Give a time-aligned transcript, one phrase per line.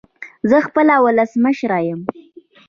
[0.49, 1.99] زه خپله ولسمشر يم